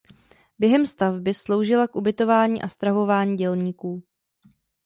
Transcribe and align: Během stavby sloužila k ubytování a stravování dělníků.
Během 0.59 0.85
stavby 0.85 1.33
sloužila 1.33 1.87
k 1.87 1.95
ubytování 1.95 2.61
a 2.61 2.67
stravování 2.67 3.37
dělníků. 3.37 4.03